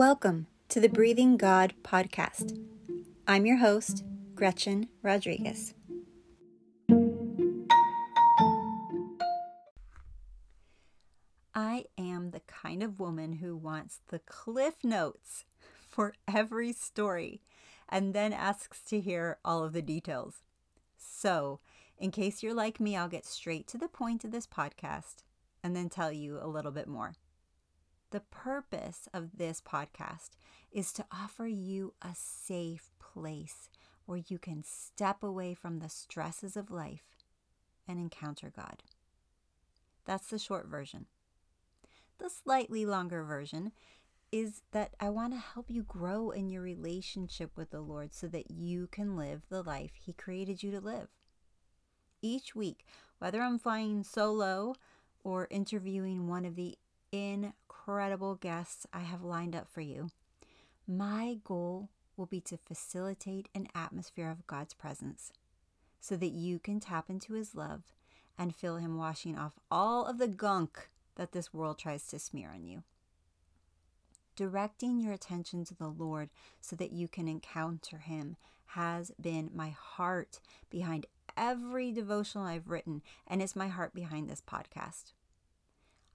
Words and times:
Welcome 0.00 0.46
to 0.70 0.80
the 0.80 0.88
Breathing 0.88 1.36
God 1.36 1.74
podcast. 1.82 2.58
I'm 3.28 3.44
your 3.44 3.58
host, 3.58 4.02
Gretchen 4.34 4.88
Rodriguez. 5.02 5.74
I 11.54 11.84
am 11.98 12.30
the 12.30 12.40
kind 12.46 12.82
of 12.82 12.98
woman 12.98 13.34
who 13.34 13.54
wants 13.54 14.00
the 14.08 14.20
cliff 14.20 14.76
notes 14.82 15.44
for 15.90 16.14
every 16.26 16.72
story 16.72 17.42
and 17.86 18.14
then 18.14 18.32
asks 18.32 18.80
to 18.84 19.00
hear 19.00 19.36
all 19.44 19.62
of 19.62 19.74
the 19.74 19.82
details. 19.82 20.36
So, 20.96 21.60
in 21.98 22.10
case 22.10 22.42
you're 22.42 22.54
like 22.54 22.80
me, 22.80 22.96
I'll 22.96 23.06
get 23.06 23.26
straight 23.26 23.66
to 23.66 23.76
the 23.76 23.86
point 23.86 24.24
of 24.24 24.30
this 24.30 24.46
podcast 24.46 25.16
and 25.62 25.76
then 25.76 25.90
tell 25.90 26.10
you 26.10 26.38
a 26.40 26.48
little 26.48 26.72
bit 26.72 26.88
more. 26.88 27.16
The 28.10 28.20
purpose 28.20 29.08
of 29.14 29.36
this 29.36 29.60
podcast 29.60 30.30
is 30.72 30.92
to 30.94 31.06
offer 31.12 31.46
you 31.46 31.94
a 32.02 32.14
safe 32.14 32.90
place 32.98 33.70
where 34.04 34.20
you 34.26 34.36
can 34.36 34.64
step 34.64 35.22
away 35.22 35.54
from 35.54 35.78
the 35.78 35.88
stresses 35.88 36.56
of 36.56 36.72
life 36.72 37.04
and 37.86 38.00
encounter 38.00 38.52
God. 38.54 38.82
That's 40.06 40.26
the 40.26 40.40
short 40.40 40.66
version. 40.66 41.06
The 42.18 42.28
slightly 42.28 42.84
longer 42.84 43.22
version 43.22 43.70
is 44.32 44.62
that 44.72 44.94
I 44.98 45.08
want 45.08 45.32
to 45.34 45.38
help 45.38 45.70
you 45.70 45.84
grow 45.84 46.30
in 46.30 46.50
your 46.50 46.62
relationship 46.62 47.52
with 47.56 47.70
the 47.70 47.80
Lord 47.80 48.12
so 48.12 48.26
that 48.28 48.50
you 48.50 48.88
can 48.88 49.16
live 49.16 49.42
the 49.48 49.62
life 49.62 49.92
He 49.94 50.12
created 50.12 50.64
you 50.64 50.72
to 50.72 50.80
live. 50.80 51.08
Each 52.22 52.56
week, 52.56 52.84
whether 53.18 53.40
I'm 53.40 53.58
flying 53.58 54.02
solo 54.02 54.74
or 55.22 55.46
interviewing 55.48 56.26
one 56.26 56.44
of 56.44 56.56
the 56.56 56.76
incredible 57.80 58.34
guests 58.34 58.86
I 58.92 59.00
have 59.00 59.22
lined 59.22 59.56
up 59.56 59.66
for 59.66 59.80
you. 59.80 60.10
My 60.86 61.38
goal 61.44 61.88
will 62.14 62.26
be 62.26 62.40
to 62.42 62.58
facilitate 62.58 63.48
an 63.54 63.68
atmosphere 63.74 64.30
of 64.30 64.46
God's 64.46 64.74
presence 64.74 65.32
so 65.98 66.14
that 66.16 66.32
you 66.32 66.58
can 66.58 66.78
tap 66.78 67.08
into 67.08 67.32
His 67.32 67.54
love 67.54 67.84
and 68.36 68.54
feel 68.54 68.76
Him 68.76 68.98
washing 68.98 69.38
off 69.38 69.58
all 69.70 70.04
of 70.04 70.18
the 70.18 70.28
gunk 70.28 70.90
that 71.16 71.32
this 71.32 71.54
world 71.54 71.78
tries 71.78 72.06
to 72.08 72.18
smear 72.18 72.50
on 72.54 72.66
you. 72.66 72.82
Directing 74.36 75.00
your 75.00 75.14
attention 75.14 75.64
to 75.64 75.74
the 75.74 75.88
Lord 75.88 76.28
so 76.60 76.76
that 76.76 76.92
you 76.92 77.08
can 77.08 77.28
encounter 77.28 77.98
Him 77.98 78.36
has 78.66 79.10
been 79.18 79.50
my 79.54 79.70
heart 79.70 80.40
behind 80.68 81.06
every 81.34 81.92
devotional 81.92 82.44
I've 82.44 82.68
written, 82.68 83.00
and 83.26 83.40
it's 83.40 83.56
my 83.56 83.68
heart 83.68 83.94
behind 83.94 84.28
this 84.28 84.42
podcast. 84.46 85.12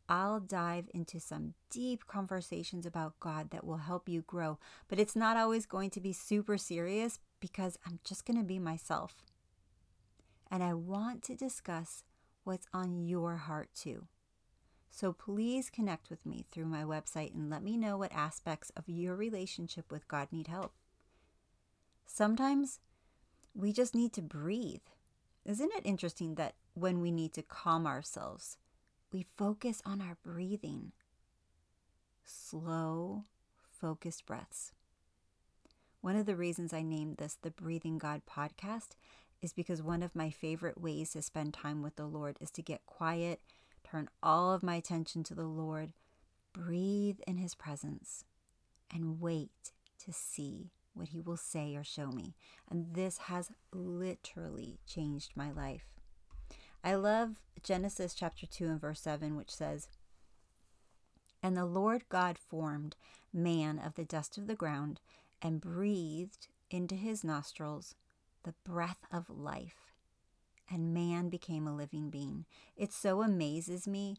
I'll 0.07 0.39
dive 0.39 0.89
into 0.93 1.19
some 1.19 1.55
deep 1.69 2.05
conversations 2.05 2.85
about 2.85 3.19
God 3.19 3.49
that 3.49 3.65
will 3.65 3.77
help 3.77 4.07
you 4.07 4.21
grow. 4.21 4.59
But 4.87 4.99
it's 4.99 5.15
not 5.15 5.37
always 5.37 5.65
going 5.65 5.89
to 5.91 5.99
be 5.99 6.13
super 6.13 6.57
serious 6.57 7.19
because 7.39 7.77
I'm 7.85 7.99
just 8.03 8.25
going 8.25 8.37
to 8.37 8.43
be 8.43 8.59
myself. 8.59 9.15
And 10.51 10.63
I 10.63 10.73
want 10.73 11.23
to 11.23 11.35
discuss 11.35 12.03
what's 12.43 12.67
on 12.73 13.07
your 13.07 13.37
heart 13.37 13.69
too. 13.75 14.07
So 14.91 15.11
please 15.11 15.69
connect 15.69 16.09
with 16.09 16.25
me 16.25 16.45
through 16.51 16.67
my 16.67 16.83
website 16.83 17.33
and 17.33 17.49
let 17.49 17.63
me 17.63 17.75
know 17.75 17.97
what 17.97 18.13
aspects 18.13 18.71
of 18.77 18.87
your 18.87 19.15
relationship 19.15 19.91
with 19.91 20.07
God 20.07 20.29
need 20.31 20.47
help. 20.47 20.73
Sometimes 22.05 22.79
we 23.53 23.73
just 23.73 23.95
need 23.95 24.13
to 24.13 24.21
breathe. 24.21 24.87
Isn't 25.43 25.73
it 25.75 25.85
interesting 25.85 26.35
that 26.35 26.55
when 26.75 27.01
we 27.01 27.11
need 27.11 27.33
to 27.33 27.41
calm 27.41 27.85
ourselves, 27.85 28.57
we 29.15 29.25
focus 29.37 29.81
on 29.85 30.01
our 30.01 30.17
breathing. 30.25 30.91
Slow, 32.25 33.23
focused 33.79 34.25
breaths. 34.25 34.73
One 36.01 36.17
of 36.17 36.25
the 36.25 36.35
reasons 36.35 36.73
I 36.73 36.81
named 36.81 37.15
this 37.15 37.37
the 37.41 37.49
Breathing 37.49 37.97
God 37.97 38.23
podcast 38.29 38.89
is 39.41 39.53
because 39.53 39.81
one 39.81 40.03
of 40.03 40.17
my 40.17 40.31
favorite 40.31 40.81
ways 40.81 41.13
to 41.13 41.21
spend 41.21 41.53
time 41.53 41.81
with 41.81 41.95
the 41.95 42.05
Lord 42.05 42.35
is 42.41 42.51
to 42.51 42.61
get 42.61 42.85
quiet, 42.85 43.39
turn 43.89 44.09
all 44.21 44.51
of 44.51 44.63
my 44.63 44.75
attention 44.75 45.23
to 45.23 45.33
the 45.33 45.47
Lord, 45.47 45.93
breathe 46.51 47.19
in 47.25 47.37
His 47.37 47.55
presence, 47.55 48.25
and 48.93 49.21
wait 49.21 49.71
to 50.03 50.11
see 50.11 50.71
what 50.93 51.07
He 51.07 51.21
will 51.21 51.37
say 51.37 51.73
or 51.77 51.85
show 51.85 52.07
me. 52.07 52.35
And 52.69 52.95
this 52.95 53.17
has 53.17 53.49
literally 53.71 54.79
changed 54.85 55.31
my 55.37 55.53
life. 55.53 55.85
I 56.85 56.93
love 56.93 57.37
Genesis 57.63 58.13
chapter 58.13 58.45
2 58.45 58.65
and 58.65 58.79
verse 58.79 59.01
7, 59.01 59.35
which 59.35 59.49
says, 59.49 59.87
And 61.41 61.57
the 61.57 61.65
Lord 61.65 62.03
God 62.09 62.37
formed 62.37 62.95
man 63.33 63.79
of 63.79 63.95
the 63.95 64.05
dust 64.05 64.37
of 64.37 64.45
the 64.45 64.53
ground 64.53 65.01
and 65.41 65.59
breathed 65.59 66.47
into 66.69 66.93
his 66.93 67.23
nostrils 67.23 67.95
the 68.43 68.53
breath 68.63 68.99
of 69.11 69.31
life, 69.31 69.95
and 70.69 70.93
man 70.93 71.27
became 71.27 71.65
a 71.65 71.75
living 71.75 72.11
being. 72.11 72.45
It 72.77 72.93
so 72.93 73.23
amazes 73.23 73.87
me 73.87 74.17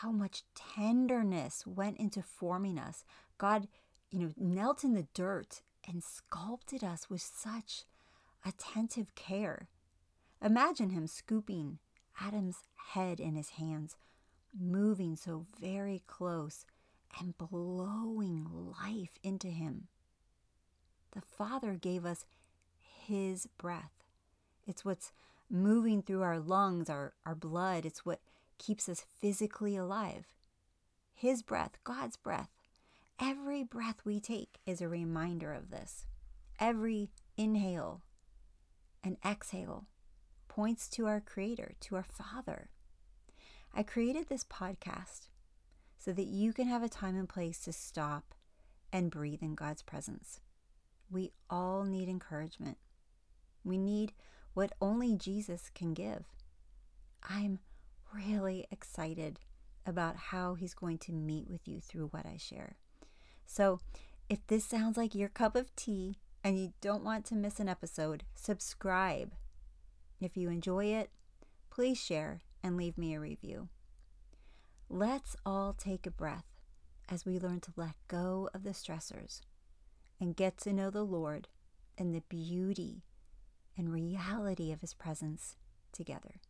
how 0.00 0.10
much 0.10 0.42
tenderness 0.56 1.68
went 1.68 1.98
into 1.98 2.20
forming 2.20 2.80
us. 2.80 3.04
God, 3.38 3.68
you 4.10 4.18
know, 4.18 4.32
knelt 4.36 4.82
in 4.82 4.94
the 4.94 5.06
dirt 5.14 5.62
and 5.86 6.02
sculpted 6.02 6.82
us 6.82 7.08
with 7.08 7.22
such 7.22 7.84
attentive 8.44 9.14
care. 9.14 9.68
Imagine 10.42 10.90
him 10.90 11.06
scooping 11.06 11.78
Adam's 12.20 12.58
head 12.92 13.20
in 13.20 13.34
his 13.34 13.50
hands, 13.50 13.96
moving 14.58 15.16
so 15.16 15.46
very 15.60 16.02
close 16.06 16.64
and 17.18 17.38
blowing 17.38 18.46
life 18.82 19.18
into 19.22 19.48
him. 19.48 19.88
The 21.12 21.20
Father 21.20 21.74
gave 21.74 22.04
us 22.04 22.26
His 22.80 23.46
breath. 23.58 23.92
It's 24.66 24.84
what's 24.84 25.12
moving 25.50 26.02
through 26.02 26.22
our 26.22 26.38
lungs, 26.38 26.90
our, 26.90 27.14
our 27.24 27.34
blood. 27.34 27.86
It's 27.86 28.04
what 28.04 28.20
keeps 28.58 28.88
us 28.88 29.04
physically 29.20 29.76
alive. 29.76 30.26
His 31.14 31.42
breath, 31.42 31.78
God's 31.84 32.16
breath. 32.16 32.50
Every 33.20 33.64
breath 33.64 34.04
we 34.04 34.20
take 34.20 34.58
is 34.66 34.80
a 34.80 34.88
reminder 34.88 35.52
of 35.52 35.70
this. 35.70 36.06
Every 36.60 37.10
inhale 37.36 38.02
and 39.02 39.16
exhale 39.24 39.86
points 40.58 40.88
to 40.88 41.06
our 41.06 41.20
Creator, 41.20 41.74
to 41.78 41.94
our 41.94 42.02
Father. 42.02 42.70
I 43.72 43.84
created 43.84 44.28
this 44.28 44.42
podcast 44.42 45.28
so 45.96 46.12
that 46.12 46.26
you 46.26 46.52
can 46.52 46.66
have 46.66 46.82
a 46.82 46.88
time 46.88 47.16
and 47.16 47.28
place 47.28 47.60
to 47.60 47.72
stop 47.72 48.34
and 48.92 49.08
breathe 49.08 49.40
in 49.40 49.54
God's 49.54 49.82
presence. 49.82 50.40
We 51.08 51.30
all 51.48 51.84
need 51.84 52.08
encouragement. 52.08 52.76
We 53.62 53.78
need 53.78 54.10
what 54.52 54.72
only 54.80 55.14
Jesus 55.14 55.70
can 55.76 55.94
give. 55.94 56.24
I'm 57.22 57.60
really 58.12 58.66
excited 58.72 59.38
about 59.86 60.16
how 60.16 60.54
He's 60.54 60.74
going 60.74 60.98
to 60.98 61.12
meet 61.12 61.48
with 61.48 61.68
you 61.68 61.80
through 61.80 62.08
what 62.08 62.26
I 62.26 62.36
share. 62.36 62.74
So, 63.46 63.78
if 64.28 64.44
this 64.48 64.64
sounds 64.64 64.96
like 64.96 65.14
your 65.14 65.28
cup 65.28 65.54
of 65.54 65.76
tea 65.76 66.18
and 66.42 66.58
you 66.58 66.72
don't 66.80 67.04
want 67.04 67.26
to 67.26 67.36
miss 67.36 67.60
an 67.60 67.68
episode, 67.68 68.24
subscribe 68.34 69.34
if 70.20 70.36
you 70.36 70.50
enjoy 70.50 70.86
it, 70.86 71.10
please 71.70 71.98
share 71.98 72.40
and 72.62 72.76
leave 72.76 72.98
me 72.98 73.14
a 73.14 73.20
review. 73.20 73.68
Let's 74.88 75.36
all 75.44 75.72
take 75.72 76.06
a 76.06 76.10
breath 76.10 76.46
as 77.08 77.24
we 77.24 77.38
learn 77.38 77.60
to 77.60 77.72
let 77.76 77.94
go 78.08 78.48
of 78.54 78.64
the 78.64 78.70
stressors 78.70 79.40
and 80.20 80.36
get 80.36 80.58
to 80.58 80.72
know 80.72 80.90
the 80.90 81.04
Lord 81.04 81.48
and 81.96 82.14
the 82.14 82.22
beauty 82.28 83.04
and 83.76 83.92
reality 83.92 84.72
of 84.72 84.80
His 84.80 84.94
presence 84.94 85.56
together. 85.92 86.40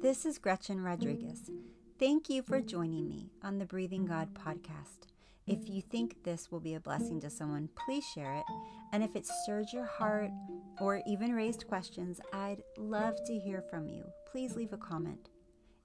This 0.00 0.24
is 0.24 0.38
Gretchen 0.38 0.80
Rodriguez. 0.80 1.50
Thank 1.98 2.30
you 2.30 2.42
for 2.42 2.60
joining 2.60 3.08
me 3.08 3.30
on 3.42 3.58
the 3.58 3.66
Breathing 3.66 4.06
God 4.06 4.32
podcast. 4.32 5.17
If 5.48 5.68
you 5.68 5.80
think 5.80 6.24
this 6.24 6.52
will 6.52 6.60
be 6.60 6.74
a 6.74 6.80
blessing 6.80 7.20
to 7.20 7.30
someone, 7.30 7.70
please 7.86 8.04
share 8.14 8.34
it. 8.34 8.44
And 8.92 9.02
if 9.02 9.16
it 9.16 9.26
stirred 9.26 9.72
your 9.72 9.86
heart 9.86 10.30
or 10.80 11.00
even 11.06 11.32
raised 11.32 11.66
questions, 11.66 12.20
I'd 12.32 12.62
love 12.76 13.14
to 13.26 13.38
hear 13.38 13.62
from 13.70 13.88
you. 13.88 14.04
Please 14.30 14.54
leave 14.56 14.74
a 14.74 14.76
comment. 14.76 15.30